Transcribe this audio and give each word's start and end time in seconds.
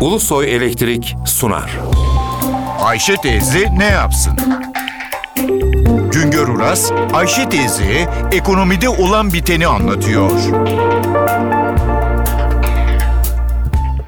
Ulusoy 0.00 0.56
Elektrik 0.56 1.14
sunar. 1.26 1.70
Ayşe 2.84 3.14
teyze 3.16 3.66
ne 3.78 3.84
yapsın? 3.84 4.36
Güngör 6.12 6.48
Uras, 6.48 6.92
Ayşe 7.14 7.48
teyze 7.48 8.08
ekonomide 8.32 8.88
olan 8.88 9.32
biteni 9.32 9.66
anlatıyor. 9.66 10.30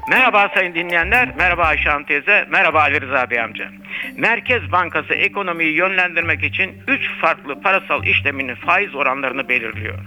Merhaba 0.09 0.49
sayın 0.55 0.75
dinleyenler, 0.75 1.35
merhaba 1.37 1.63
Ayşe 1.63 1.89
Hanım 1.89 2.03
teyze, 2.03 2.45
merhaba 2.49 2.81
Ali 2.81 3.01
Rıza 3.01 3.29
Bey 3.29 3.41
amca. 3.41 3.69
Merkez 4.17 4.71
Bankası 4.71 5.13
ekonomiyi 5.13 5.73
yönlendirmek 5.73 6.43
için 6.43 6.71
3 6.87 7.01
farklı 7.21 7.61
parasal 7.61 8.03
işleminin 8.03 8.55
faiz 8.55 8.95
oranlarını 8.95 9.49
belirliyor. 9.49 9.99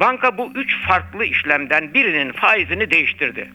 Banka 0.00 0.38
bu 0.38 0.52
3 0.54 0.86
farklı 0.86 1.24
işlemden 1.24 1.94
birinin 1.94 2.32
faizini 2.32 2.90
değiştirdi. 2.90 3.50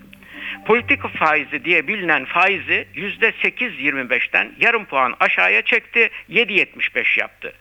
Politika 0.65 1.07
faizi 1.07 1.65
diye 1.65 1.87
bilinen 1.87 2.25
faizi 2.25 2.87
%8.25'ten 2.95 4.51
yarım 4.59 4.85
puan 4.85 5.15
aşağıya 5.19 5.61
çekti, 5.61 6.09
7.75 6.29 7.19
yaptı. 7.19 7.53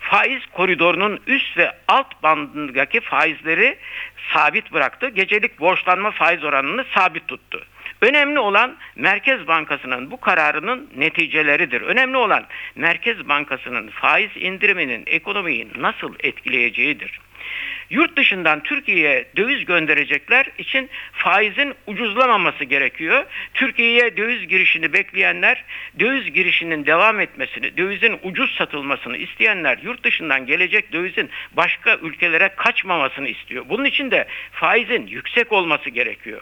Faiz 0.00 0.46
koridorunun 0.46 1.20
üst 1.26 1.56
ve 1.56 1.72
alt 1.88 2.22
bandındaki 2.22 3.00
faizleri 3.00 3.78
sabit 4.32 4.72
bıraktı. 4.72 5.08
Gecelik 5.08 5.60
borçlanma 5.60 6.10
faiz 6.10 6.44
oranını 6.44 6.84
sabit 6.94 7.28
tuttu. 7.28 7.66
Önemli 8.02 8.38
olan 8.38 8.76
Merkez 8.96 9.46
Bankası'nın 9.46 10.10
bu 10.10 10.20
kararının 10.20 10.90
neticeleridir. 10.96 11.80
Önemli 11.82 12.16
olan 12.16 12.44
Merkez 12.74 13.28
Bankası'nın 13.28 13.88
faiz 13.88 14.30
indiriminin 14.34 15.02
ekonomiyi 15.06 15.68
nasıl 15.76 16.14
etkileyeceğidir. 16.20 17.20
Yurt 17.90 18.16
dışından 18.16 18.62
Türkiye'ye 18.62 19.28
döviz 19.36 19.64
gönderecekler 19.64 20.46
için 20.58 20.90
faizin 21.12 21.74
ucuzlamaması 21.86 22.64
gerekiyor. 22.64 23.24
Türkiye'ye 23.54 24.16
döviz 24.16 24.48
girişini 24.48 24.92
bekleyenler, 24.92 25.64
döviz 26.00 26.32
girişinin 26.32 26.86
devam 26.86 27.20
etmesini, 27.20 27.76
dövizin 27.76 28.18
ucuz 28.22 28.54
satılmasını 28.54 29.16
isteyenler, 29.16 29.78
yurt 29.82 30.04
dışından 30.04 30.46
gelecek 30.46 30.92
dövizin 30.92 31.30
başka 31.52 31.96
ülkelere 31.96 32.48
kaçmamasını 32.48 33.28
istiyor. 33.28 33.64
Bunun 33.68 33.84
için 33.84 34.10
de 34.10 34.26
faizin 34.52 35.06
yüksek 35.06 35.52
olması 35.52 35.90
gerekiyor. 35.90 36.40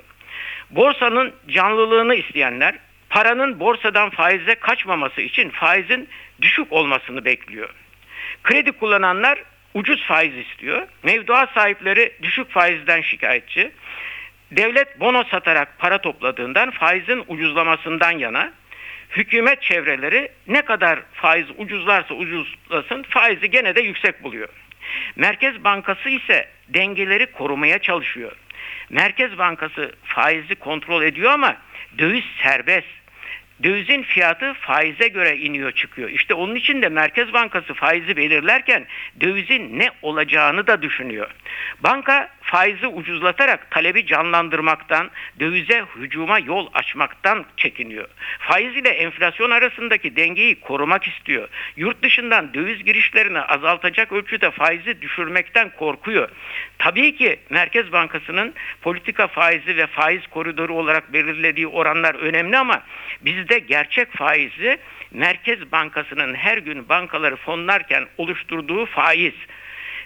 Borsanın 0.70 1.33
canlılığını 1.48 2.14
isteyenler, 2.14 2.75
paranın 3.11 3.61
borsadan 3.61 4.11
faize 4.11 4.55
kaçmaması 4.55 5.20
için 5.20 5.51
faizin 5.51 6.09
düşük 6.42 6.73
olmasını 6.73 7.25
bekliyor. 7.25 7.70
Kredi 8.42 8.73
kullananlar 8.73 9.39
ucuz 9.75 10.03
faiz 10.03 10.36
istiyor. 10.36 10.89
Mevduat 11.03 11.51
sahipleri 11.53 12.12
düşük 12.23 12.51
faizden 12.51 13.01
şikayetçi. 13.01 13.70
Devlet 14.51 15.01
bono 15.01 15.25
satarak 15.25 15.79
para 15.79 15.98
topladığından 15.98 16.70
faizin 16.70 17.25
ucuzlamasından 17.29 18.19
yana. 18.19 18.53
Hükümet 19.11 19.62
çevreleri 19.62 20.29
ne 20.47 20.62
kadar 20.62 21.01
faiz 21.12 21.47
ucuzlarsa 21.59 22.14
ucuzlasın 22.14 23.03
faizi 23.03 23.51
gene 23.51 23.75
de 23.75 23.81
yüksek 23.81 24.23
buluyor. 24.23 24.48
Merkez 25.17 25.64
Bankası 25.64 26.09
ise 26.09 26.48
dengeleri 26.69 27.27
korumaya 27.27 27.79
çalışıyor. 27.79 28.33
Merkez 28.91 29.38
Bankası 29.38 29.92
faizi 30.05 30.55
kontrol 30.55 31.02
ediyor 31.02 31.33
ama 31.33 31.56
döviz 31.98 32.24
serbest. 32.42 32.88
Dövizin 33.62 34.03
fiyatı 34.03 34.55
faize 34.55 35.09
göre 35.09 35.37
iniyor 35.37 35.73
çıkıyor. 35.73 36.09
İşte 36.09 36.34
onun 36.34 36.55
için 36.55 36.83
de 36.83 36.89
Merkez 36.89 37.33
Bankası 37.33 37.75
faizi 37.75 38.17
belirlerken 38.17 38.87
dövizin 39.20 39.78
ne 39.78 39.91
olacağını 40.03 40.67
da 40.67 40.83
düşünüyor. 40.83 41.31
Banka 41.81 42.31
faizi 42.41 42.86
ucuzlatarak 42.86 43.70
talebi 43.70 44.06
canlandırmaktan, 44.06 45.11
dövize 45.41 45.84
hücuma 45.97 46.39
yol 46.39 46.67
açmaktan 46.75 47.45
çekiniyor. 47.56 48.09
Faiz 48.39 48.77
ile 48.77 48.89
enflasyon 48.89 49.51
arasındaki 49.51 50.17
dengeyi 50.17 50.61
korumak 50.61 51.09
istiyor. 51.09 51.48
Yurt 51.77 52.03
dışından 52.03 52.55
döviz 52.55 52.84
girişlerini 52.84 53.41
azaltacak 53.41 54.12
ölçüde 54.12 54.51
faizi 54.51 55.02
düşürmekten 55.02 55.70
korkuyor. 55.70 56.29
Tabii 56.79 57.17
ki 57.17 57.41
Merkez 57.51 57.92
Bankası'nın 57.92 58.55
politika 58.83 59.27
faizi 59.27 59.77
ve 59.77 59.86
faiz 59.86 60.27
koridoru 60.27 60.74
olarak 60.74 61.13
belirlediği 61.13 61.67
oranlar 61.67 62.14
önemli 62.14 62.58
ama 62.58 62.83
bizde 63.48 63.59
gerçek 63.59 64.13
faizi 64.13 64.79
Merkez 65.11 65.73
Bankası'nın 65.73 66.35
her 66.35 66.59
gün 66.59 66.89
bankaları 66.89 67.36
fonlarken 67.36 68.07
oluşturduğu 68.19 68.86
faiz 68.86 69.35